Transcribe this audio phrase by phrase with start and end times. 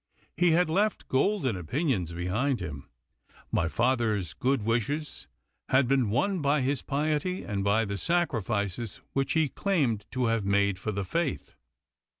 [0.35, 2.89] He had left golden opinions behind him.
[3.51, 5.27] My father's good wishes
[5.69, 10.43] had been won by his piety and by the sacrifices which he claimed to have
[10.43, 11.53] made for the faith.